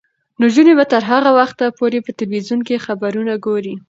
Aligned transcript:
نجونې 0.41 0.73
به 0.77 0.85
تر 0.91 1.01
هغه 1.11 1.31
وخته 1.39 1.65
پورې 1.79 1.97
په 2.05 2.11
تلویزیون 2.19 2.59
کې 2.67 2.83
خبرونه 2.85 3.33
ګوري. 3.45 3.73